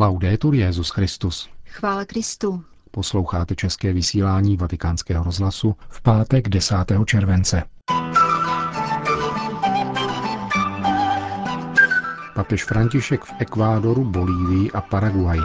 [0.00, 1.48] Laudetur Jezus Christus.
[1.66, 2.64] Chvála Kristu.
[2.90, 6.76] Posloucháte české vysílání Vatikánského rozhlasu v pátek 10.
[7.06, 7.62] července.
[12.34, 15.40] Papež František v Ekvádoru, Bolívii a Paraguaji.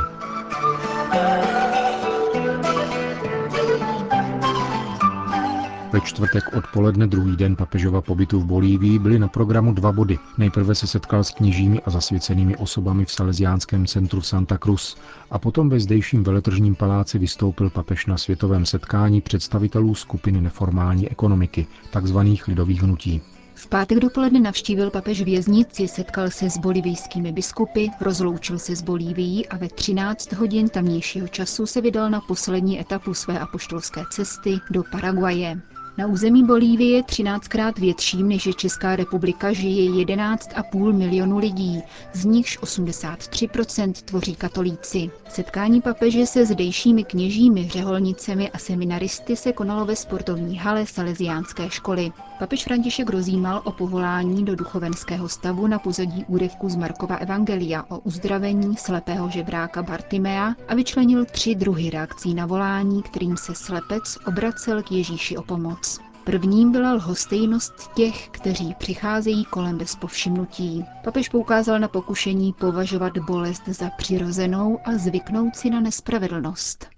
[5.93, 10.17] Ve čtvrtek odpoledne druhý den papežova pobytu v Bolívii byly na programu dva body.
[10.37, 14.97] Nejprve se setkal s kněžími a zasvěcenými osobami v Salesiánském centru Santa Cruz
[15.31, 21.67] a potom ve zdejším veletržním paláci vystoupil papež na světovém setkání představitelů skupiny neformální ekonomiky,
[21.91, 23.21] takzvaných lidových hnutí.
[23.55, 29.47] V pátek dopoledne navštívil papež věznici, setkal se s bolivijskými biskupy, rozloučil se s Bolívií
[29.47, 34.83] a ve 13 hodin tamnějšího času se vydal na poslední etapu své apoštolské cesty do
[34.91, 35.61] Paraguaje.
[35.97, 41.81] Na území Bolívie 13krát větším než je Česká republika žije 11,5 milionu lidí,
[42.13, 45.11] z nichž 83% tvoří katolíci.
[45.29, 52.11] Setkání papeže se zdejšími kněžími, řeholnicemi a seminaristy se konalo ve sportovní hale Salesiánské školy.
[52.43, 57.99] Papež František rozjímal o povolání do duchovenského stavu na pozadí úryvku z Markova Evangelia o
[57.99, 64.83] uzdravení slepého žebráka Bartimea a vyčlenil tři druhy reakcí na volání, kterým se slepec obracel
[64.83, 65.99] k Ježíši o pomoc.
[66.23, 70.85] Prvním byla lhostejnost těch, kteří přicházejí kolem bez povšimnutí.
[71.03, 76.92] Papež poukázal na pokušení považovat bolest za přirozenou a zvyknout si na nespravedlnost.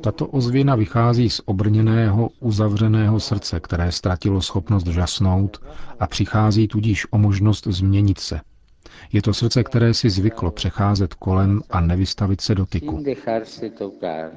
[0.00, 5.62] Tato ozvěna vychází z obrněného, uzavřeného srdce, které ztratilo schopnost žasnout
[6.00, 8.40] a přichází tudíž o možnost změnit se.
[9.12, 13.04] Je to srdce, které si zvyklo přecházet kolem a nevystavit se dotyku.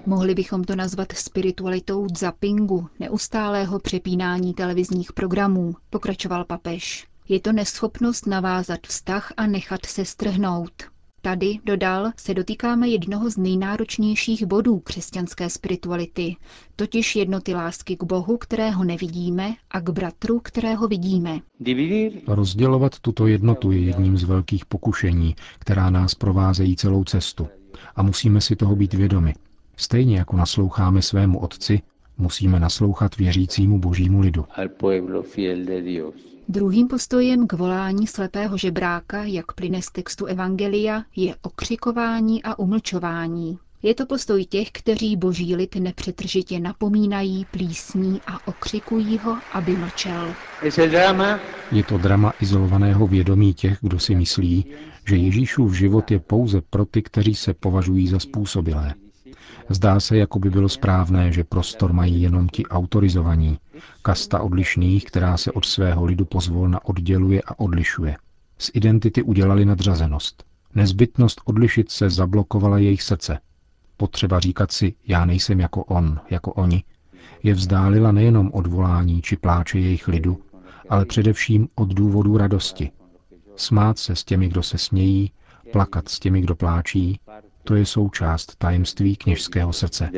[0.06, 7.08] Mohli bychom to nazvat spiritualitou zapingu, neustálého přepínání televizních programů, pokračoval papež.
[7.30, 10.91] Je to neschopnost navázat vztah a nechat se strhnout.
[11.24, 16.36] Tady, dodal, se dotýkáme jednoho z nejnáročnějších bodů křesťanské spirituality,
[16.76, 21.40] totiž jednoty lásky k Bohu, kterého nevidíme, a k bratru, kterého vidíme.
[22.28, 27.48] Rozdělovat tuto jednotu je jedním z velkých pokušení, která nás provázejí celou cestu.
[27.96, 29.34] A musíme si toho být vědomi.
[29.78, 31.82] Stejně jako nasloucháme svému Otci,
[32.22, 34.46] musíme naslouchat věřícímu božímu lidu.
[36.50, 43.58] Druhým postojem k volání slepého žebráka, jak plyne z textu Evangelia, je okřikování a umlčování.
[43.84, 50.34] Je to postoj těch, kteří boží lid nepřetržitě napomínají, plísní a okřikují ho, aby mlčel.
[51.72, 54.66] Je to drama izolovaného vědomí těch, kdo si myslí,
[55.08, 58.94] že Ježíšův život je pouze pro ty, kteří se považují za způsobilé.
[59.70, 63.60] Zdá se, jako by bylo správné, že prostor mají jenom ti autorizovaní,
[64.02, 68.18] kasta odlišných, která se od svého lidu pozvolna odděluje a odlišuje.
[68.58, 70.44] Z identity udělali nadřazenost.
[70.76, 73.40] Nezbytnost odlišit se zablokovala jejich srdce.
[73.98, 76.84] Potřeba říkat si, já nejsem jako on, jako oni,
[77.44, 80.42] je vzdálila nejenom od volání či pláče jejich lidu,
[80.90, 82.92] ale především od důvodu radosti.
[83.56, 85.32] Smát se s těmi, kdo se smějí,
[85.72, 87.20] plakat s těmi, kdo pláčí,
[87.64, 90.10] to je součást tajemství kněžského srdce.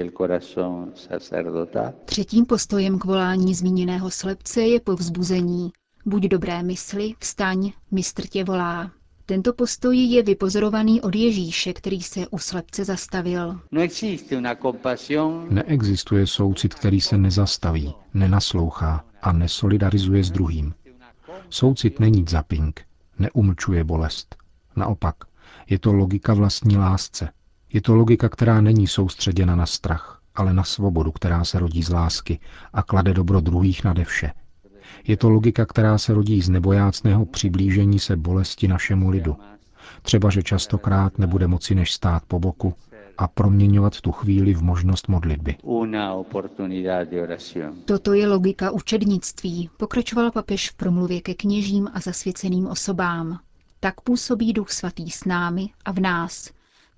[2.06, 5.72] Třetím postojem k volání zmíněného slepce je povzbuzení.
[6.06, 8.92] Buď dobré mysli, vstaň, mistr tě volá.
[9.26, 13.60] Tento postoj je vypozorovaný od Ježíše, který se u slepce zastavil.
[15.50, 20.74] Neexistuje soucit, který se nezastaví, nenaslouchá a nesolidarizuje s druhým.
[21.50, 22.82] Soucit není zaping,
[23.20, 24.36] neumlčuje bolest.
[24.76, 25.16] Naopak,
[25.70, 27.30] je to logika vlastní lásce.
[27.74, 31.90] Je to logika, která není soustředěna na strach, ale na svobodu, která se rodí z
[31.90, 32.40] lásky
[32.74, 34.32] a klade dobro druhých nade vše.
[35.08, 39.36] Je to logika, která se rodí z nebojácného přiblížení se bolesti našemu lidu.
[40.02, 42.74] Třeba, že častokrát nebude moci než stát po boku
[43.18, 45.56] a proměňovat tu chvíli v možnost modlitby.
[47.86, 53.40] Toto je logika učednictví, pokračoval papež v promluvě ke kněžím a zasvěceným osobám.
[53.84, 56.50] Tak působí Duch Svatý s námi a v nás.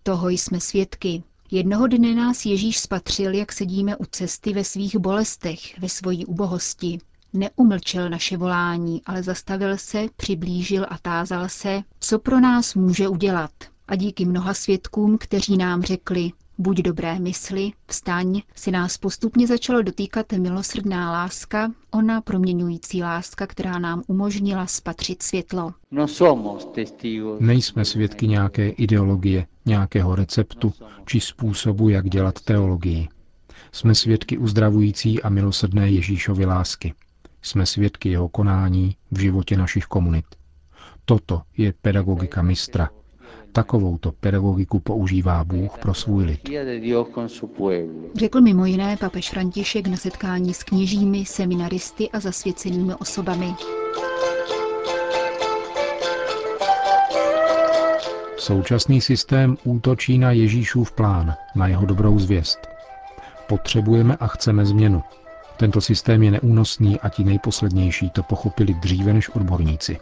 [0.04, 1.24] Toho jsme svědky.
[1.52, 6.98] Jednoho dne nás Ježíš spatřil, jak sedíme u cesty ve svých bolestech, ve svojí ubohosti.
[7.34, 13.52] Neumlčel naše volání, ale zastavil se, přiblížil a tázal se, co pro nás může udělat.
[13.88, 19.82] A díky mnoha svědkům, kteří nám řekli, buď dobré mysli, vstaň, si nás postupně začalo
[19.82, 25.74] dotýkat milosrdná láska, ona proměňující láska, která nám umožnila spatřit světlo.
[27.40, 30.74] Nejsme svědky nějaké ideologie, nějakého receptu
[31.06, 33.08] či způsobu, jak dělat teologii.
[33.72, 36.94] Jsme svědky uzdravující a milosrdné Ježíšovy lásky.
[37.42, 40.26] Jsme svědky jeho konání v životě našich komunit.
[41.06, 42.90] Toto je pedagogika mistra,
[43.56, 46.50] Takovouto pedagogiku používá Bůh pro svůj lid.
[48.16, 53.54] Řekl mimo jiné papež František na setkání s kněžími, seminaristy a zasvěcenými osobami.
[58.38, 62.60] Současný systém útočí na Ježíšův plán, na jeho dobrou zvěst.
[63.48, 65.04] Potřebujeme a chceme změnu.
[65.58, 69.98] Tento systém je neúnosný a ti nejposlednější to pochopili dříve než odborníci.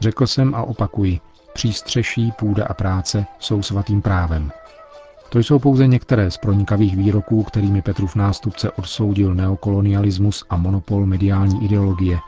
[0.00, 1.20] Řekl jsem a opakuji,
[1.52, 4.52] přístřeší, půda a práce jsou svatým právem.
[5.28, 11.64] To jsou pouze některé z pronikavých výroků, kterými Petrův nástupce odsoudil neokolonialismus a monopol mediální
[11.64, 12.18] ideologie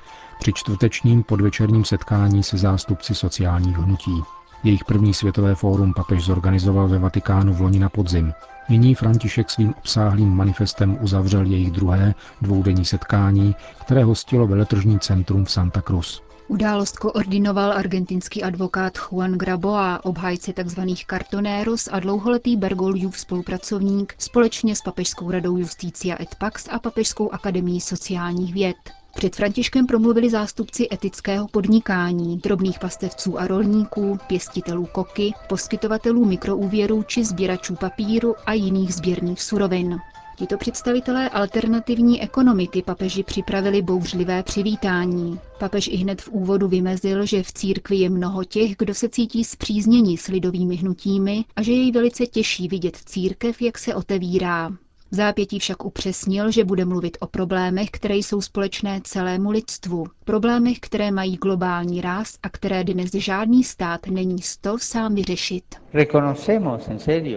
[0.42, 4.22] při čtvrtečním podvečerním setkání se zástupci sociálních hnutí.
[4.64, 8.32] Jejich první světové fórum papež zorganizoval ve Vatikánu v loni na podzim.
[8.68, 15.50] Nyní František svým obsáhlým manifestem uzavřel jejich druhé dvoudenní setkání, které hostilo veletržní centrum v
[15.50, 16.22] Santa Cruz.
[16.52, 20.80] Událost koordinoval argentinský advokát Juan Graboa, obhájce tzv.
[21.06, 27.80] kartonéros a dlouholetý Bergoliův spolupracovník společně s Papežskou radou Justícia et Pax a Papežskou akademií
[27.80, 28.76] sociálních věd.
[29.14, 37.24] Před Františkem promluvili zástupci etického podnikání, drobných pastevců a rolníků, pěstitelů koky, poskytovatelů mikroúvěrů či
[37.24, 39.98] sběračů papíru a jiných sběrných surovin.
[40.36, 45.38] Tito představitelé alternativní ekonomiky papeži připravili bouřlivé přivítání.
[45.58, 49.44] Papež i hned v úvodu vymezil, že v církvi je mnoho těch, kdo se cítí
[49.44, 54.70] zpřízněni s lidovými hnutími a že jej velice těší vidět církev, jak se otevírá.
[55.12, 60.04] V zápětí však upřesnil, že bude mluvit o problémech, které jsou společné celému lidstvu.
[60.24, 65.64] Problémech, které mají globální ráz a které dnes žádný stát není sto sám vyřešit.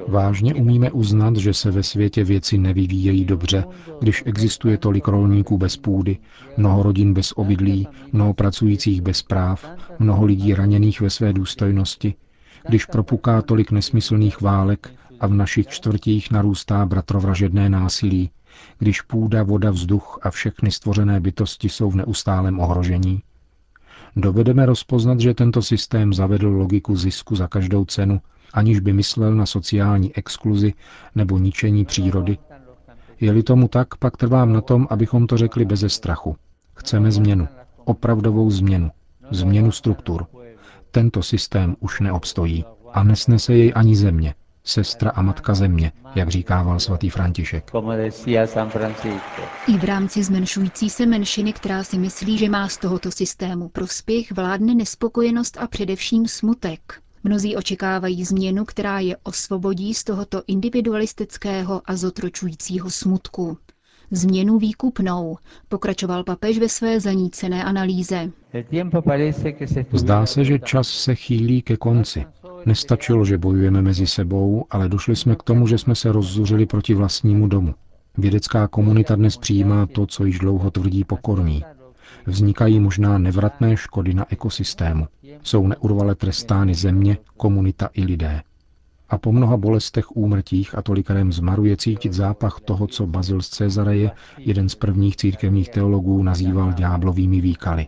[0.07, 3.63] Vážně umíme uznat, že se ve světě věci nevyvíjejí dobře,
[4.00, 6.18] když existuje tolik rolníků bez půdy,
[6.57, 9.66] mnoho rodin bez obydlí, mnoho pracujících bez práv,
[10.00, 12.13] mnoho lidí raněných ve své důstojnosti,
[12.68, 18.30] když propuká tolik nesmyslných válek, a v našich čtvrtích narůstá bratrovražedné násilí,
[18.80, 23.22] když půda, voda, vzduch a všechny stvořené bytosti jsou v neustálém ohrožení?
[24.16, 28.22] Dovedeme rozpoznat, že tento systém zavedl logiku zisku za každou cenu,
[28.54, 30.74] aniž by myslel na sociální exkluzi
[31.16, 32.38] nebo ničení přírody?
[33.20, 36.36] Je-li tomu tak, pak trvám na tom, abychom to řekli beze strachu.
[36.76, 37.48] Chceme změnu,
[37.86, 38.92] opravdovou změnu,
[39.32, 40.26] změnu struktur.
[40.92, 44.34] Tento systém už neobstojí a nesnese jej ani země,
[44.66, 47.72] sestra a matka země, jak říkával svatý František.
[49.68, 54.32] I v rámci zmenšující se menšiny, která si myslí, že má z tohoto systému prospěch,
[54.32, 57.02] vládne nespokojenost a především smutek.
[57.24, 63.58] Mnozí očekávají změnu, která je osvobodí z tohoto individualistického a zotročujícího smutku.
[64.12, 65.38] Změnu výkupnou,
[65.69, 68.31] pokračoval papež ve své zanícené analýze.
[69.94, 72.25] Zdá se, že čas se chýlí ke konci.
[72.66, 76.94] Nestačilo, že bojujeme mezi sebou, ale došli jsme k tomu, že jsme se rozzuřili proti
[76.94, 77.75] vlastnímu domu.
[78.18, 81.63] Vědecká komunita dnes přijímá to, co již dlouho tvrdí pokorní.
[82.25, 85.08] Vznikají možná nevratné škody na ekosystému.
[85.44, 88.42] Jsou neurvale trestány země, komunita i lidé
[89.10, 93.50] a po mnoha bolestech, úmrtích a tolikarém zmaru je cítit zápach toho, co Bazil z
[93.50, 97.88] Cezareje, jeden z prvních církevních teologů, nazýval ďáblovými výkaly.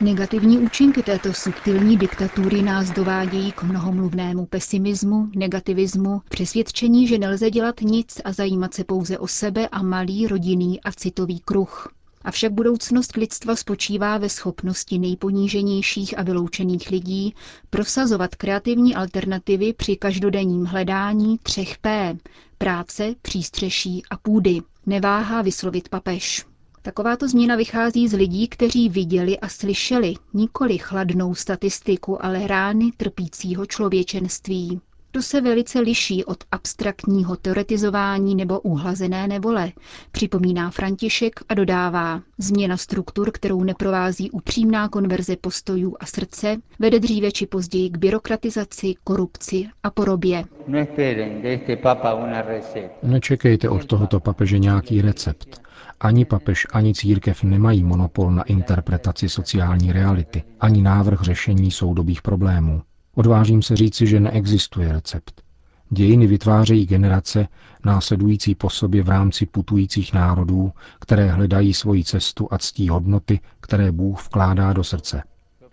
[0.00, 7.80] Negativní účinky této subtilní diktatury nás dovádějí k mnohomluvnému pesimismu, negativismu, přesvědčení, že nelze dělat
[7.80, 11.99] nic a zajímat se pouze o sebe a malý rodinný a citový kruh.
[12.24, 17.34] Avšak budoucnost lidstva spočívá ve schopnosti nejponíženějších a vyloučených lidí
[17.70, 22.16] prosazovat kreativní alternativy při každodenním hledání třech P–
[22.58, 24.60] práce, přístřeší a půdy.
[24.86, 26.46] Neváhá vyslovit papež.
[26.82, 33.66] Takováto změna vychází z lidí, kteří viděli a slyšeli nikoli chladnou statistiku, ale rány trpícího
[33.66, 34.80] člověčenství.
[35.12, 39.72] To se velice liší od abstraktního teoretizování nebo uhlazené nevole,
[40.12, 47.32] připomíná František a dodává, změna struktur, kterou neprovází upřímná konverze postojů a srdce, vede dříve
[47.32, 50.44] či později k byrokratizaci, korupci a porobě.
[53.02, 55.60] Nečekejte od tohoto papeže nějaký recept.
[56.00, 62.82] Ani papež, ani církev nemají monopol na interpretaci sociální reality, ani návrh řešení soudobých problémů.
[63.20, 65.42] Odvážím se říci, že neexistuje recept.
[65.90, 67.48] Dějiny vytvářejí generace,
[67.84, 73.92] následující po sobě v rámci putujících národů, které hledají svoji cestu a ctí hodnoty, které
[73.92, 75.22] Bůh vkládá do srdce.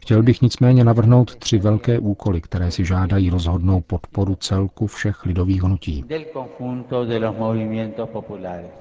[0.07, 5.63] Chtěl bych nicméně navrhnout tři velké úkoly, které si žádají rozhodnou podporu celku všech lidových
[5.63, 6.05] hnutí.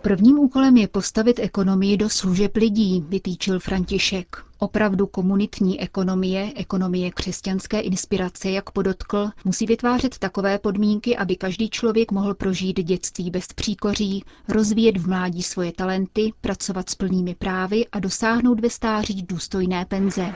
[0.03, 4.37] Prvním úkolem je postavit ekonomii do služeb lidí, vytýčil František.
[4.59, 12.13] Opravdu komunitní ekonomie, ekonomie křesťanské inspirace, jak podotkl, musí vytvářet takové podmínky, aby každý člověk
[12.13, 18.01] mohl prožít dětství bez příkoří, rozvíjet v mládí svoje talenty, pracovat s plnými právy a
[18.01, 20.33] dosáhnout ve stáří důstojné penze.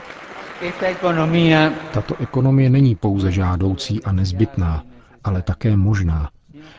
[1.93, 4.83] Tato ekonomie není pouze žádoucí a nezbytná,
[5.23, 6.29] ale také možná.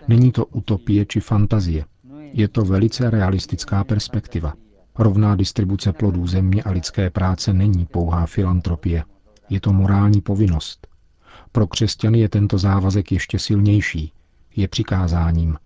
[0.09, 1.85] Není to utopie či fantazie.
[2.33, 4.55] Je to velice realistická perspektiva.
[4.99, 9.05] Rovná distribuce plodů země a lidské práce není pouhá filantropie.
[9.51, 10.87] Je to morální povinnost.
[11.53, 14.13] Pro křesťany je tento závazek ještě silnější.
[14.57, 15.57] Je přikázáním.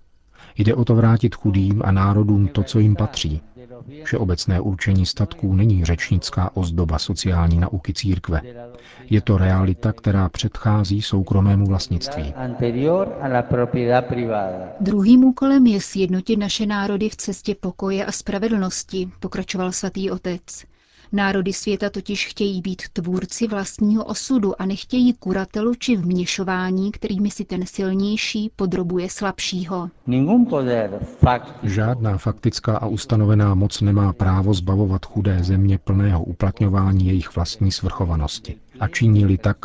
[0.59, 3.41] Jde o to vrátit chudým a národům to, co jim patří.
[4.05, 8.43] Všeobecné určení statků není řečnická ozdoba sociální nauky církve.
[9.11, 12.35] Je to realita, která předchází soukromému vlastnictví.
[14.81, 20.65] Druhým úkolem je sjednotit naše národy v cestě pokoje a spravedlnosti, pokračoval svatý otec.
[21.13, 27.45] Národy světa totiž chtějí být tvůrci vlastního osudu a nechtějí kuratelu či vměšování, kterými si
[27.45, 29.91] ten silnější podrobuje slabšího.
[31.63, 38.57] Žádná faktická a ustanovená moc nemá právo zbavovat chudé země plného uplatňování jejich vlastní svrchovanosti.
[38.81, 39.57] A činí-li tak,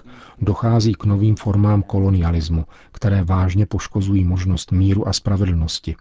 [0.41, 5.95] dochází k novým formám kolonialismu, které vážně poškozují možnost míru a spravedlnosti.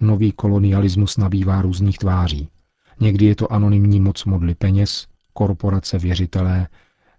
[0.00, 2.48] Nový kolonialismus nabývá různých tváří.
[3.00, 6.68] Někdy je to anonymní moc modly peněz, korporace věřitelé,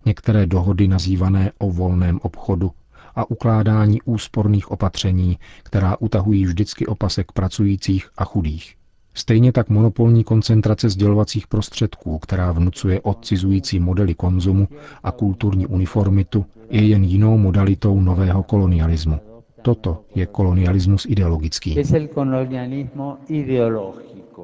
[0.05, 2.71] některé dohody nazývané o volném obchodu
[3.15, 8.75] a ukládání úsporných opatření, která utahují vždycky opasek pracujících a chudých.
[9.13, 14.67] Stejně tak monopolní koncentrace sdělovacích prostředků, která vnucuje odcizující modely konzumu
[15.03, 19.19] a kulturní uniformitu, je jen jinou modalitou nového kolonialismu.
[19.61, 21.75] Toto je kolonialismus ideologický.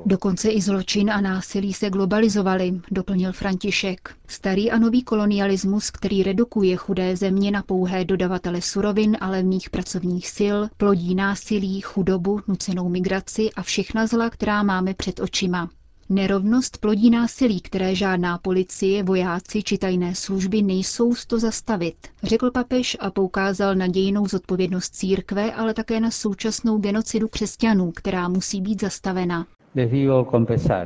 [0.06, 4.16] Dokonce i zločin a násilí se globalizovaly, doplnil František.
[4.28, 10.28] Starý a nový kolonialismus, který redukuje chudé země na pouhé dodavatele surovin a levných pracovních
[10.38, 15.70] sil, plodí násilí, chudobu, nucenou migraci a všechna zla, která máme před očima.
[16.10, 22.98] Nerovnost plodí násilí, které žádná policie, vojáci či tajné služby nejsou to zastavit, řekl papež
[23.00, 28.82] a poukázal na dějinou zodpovědnost církve, ale také na současnou genocidu křesťanů, která musí být
[28.82, 29.46] zastavena.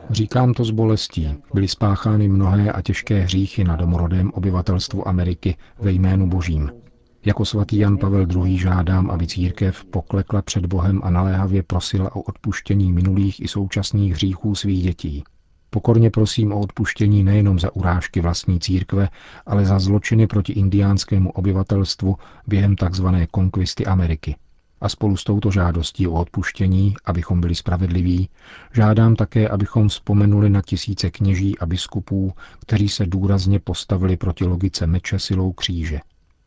[0.09, 1.35] Říkám to s bolestí.
[1.53, 6.71] Byly spáchány mnohé a těžké hříchy na domorodém obyvatelstvu Ameriky ve jménu Božím.
[7.25, 8.57] Jako svatý Jan Pavel II.
[8.57, 14.55] žádám, aby církev poklekla před Bohem a naléhavě prosila o odpuštění minulých i současných hříchů
[14.55, 15.23] svých dětí.
[15.69, 19.09] Pokorně prosím o odpuštění nejenom za urážky vlastní církve,
[19.45, 22.15] ale za zločiny proti indiánskému obyvatelstvu
[22.47, 23.05] během tzv.
[23.31, 24.35] konkvisty Ameriky.
[24.81, 28.29] A spolu s touto žádostí o odpuštění, abychom byli spravedliví,
[28.73, 34.87] žádám také, abychom vzpomenuli na tisíce kněží a biskupů, kteří se důrazně postavili proti logice
[34.87, 35.99] meče silou kříže.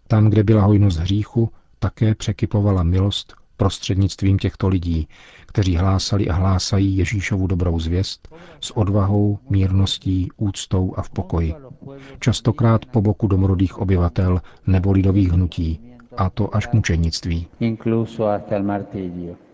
[0.09, 5.09] Tam, kde byla hojnost hříchu, také překypovala milost prostřednictvím těchto lidí,
[5.47, 11.55] kteří hlásali a hlásají Ježíšovu dobrou zvěst s odvahou, mírností, úctou a v pokoji.
[12.21, 17.47] Častokrát po boku domorodých obyvatel nebo lidových hnutí, a to až k mučenictví.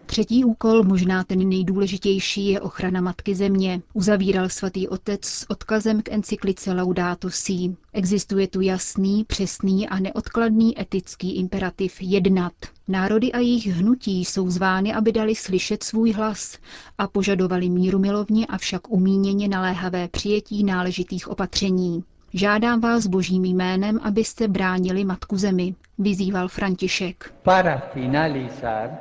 [0.06, 3.82] Třetí úkol, možná ten nejdůležitější, je ochrana Matky Země.
[3.94, 7.76] Uzavíral svatý otec s odkazem k encyklice Laudato Si.
[7.92, 12.52] Existuje tu jasný, přesný a neodkladný etický imperativ jednat.
[12.88, 16.58] Národy a jejich hnutí jsou zvány, aby dali slyšet svůj hlas
[16.98, 22.04] a požadovali míru milovně, avšak umíněně naléhavé přijetí náležitých opatření.
[22.38, 27.34] Žádám vás božím jménem, abyste bránili Matku Zemi, vyzýval František.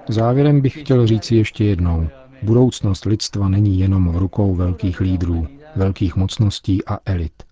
[0.07, 2.07] Závěrem bych chtěl říci ještě jednou.
[2.43, 7.43] Budoucnost lidstva není jenom v rukou velkých lídrů, velkých mocností a elit.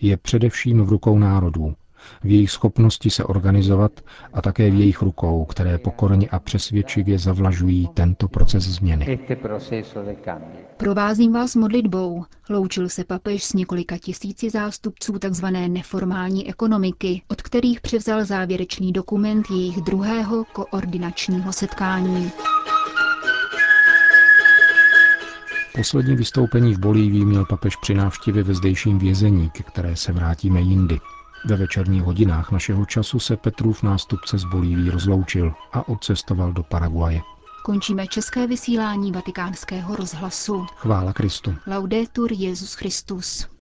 [0.00, 1.74] Je především v rukou národů,
[2.22, 3.92] v jejich schopnosti se organizovat
[4.32, 9.18] a také v jejich rukou, které pokorně a přesvědčivě zavlažují tento proces změny.
[10.76, 12.24] Provázím vás modlitbou.
[12.50, 15.46] Loučil se papež s několika tisíci zástupců tzv.
[15.68, 22.30] neformální ekonomiky, od kterých převzal závěrečný dokument jejich druhého koordinačního setkání.
[25.76, 30.60] Poslední vystoupení v Bolívii měl papež při návštěvě ve zdejším vězení, ke které se vrátíme
[30.60, 30.98] jindy.
[31.44, 37.20] Ve večerních hodinách našeho času se Petrův nástupce z Bolíví rozloučil a odcestoval do Paraguaje.
[37.64, 40.66] Končíme české vysílání vatikánského rozhlasu.
[40.76, 41.54] Chvála Kristu.
[41.66, 43.57] Laudetur Jezus Christus.